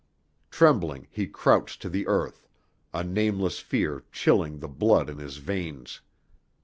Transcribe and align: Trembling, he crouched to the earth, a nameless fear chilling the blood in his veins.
Trembling, 0.49 1.05
he 1.11 1.27
crouched 1.27 1.79
to 1.83 1.87
the 1.87 2.07
earth, 2.07 2.47
a 2.91 3.03
nameless 3.03 3.59
fear 3.59 4.03
chilling 4.11 4.57
the 4.57 4.67
blood 4.67 5.11
in 5.11 5.19
his 5.19 5.37
veins. 5.37 6.01